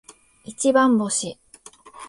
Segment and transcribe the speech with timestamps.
[0.43, 1.37] 一番星